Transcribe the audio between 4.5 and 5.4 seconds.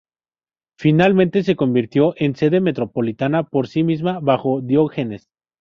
Diógenes.